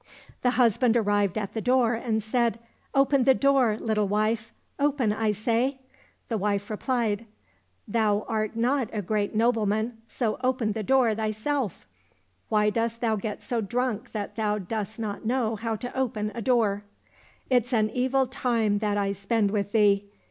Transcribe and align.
The 0.41 0.49
husband 0.57 0.97
arrived 0.97 1.37
at 1.37 1.53
the 1.53 1.61
door 1.61 1.93
and 1.93 2.23
said, 2.23 2.57
Open 2.95 3.23
the 3.23 3.35
door, 3.35 3.77
little 3.79 4.07
wife; 4.07 4.51
open, 4.79 5.13
I 5.13 5.31
say!"— 5.31 5.77
The 6.27 6.39
wife 6.39 6.71
replied," 6.71 7.27
Thou 7.87 8.25
art 8.27 8.55
not 8.55 8.89
a 8.93 9.03
great 9.03 9.35
nobleman, 9.35 9.97
so 10.09 10.39
open 10.43 10.71
the 10.71 10.81
door 10.81 11.13
thyself. 11.13 11.85
Why 12.49 12.71
dost 12.71 12.99
thou 12.99 13.15
get 13.15 13.43
so 13.43 13.61
drunk 13.61 14.11
that 14.11 14.37
thou 14.37 14.57
dost 14.57 14.97
not 14.97 15.23
know 15.23 15.55
how 15.55 15.75
to 15.75 15.95
open 15.95 16.31
a 16.33 16.41
door? 16.41 16.83
It's 17.51 17.71
an 17.71 17.91
evil 17.91 18.25
time 18.25 18.79
that 18.79 18.97
I 18.97 19.11
spend 19.11 19.51
with 19.51 19.71
thee. 19.71 20.05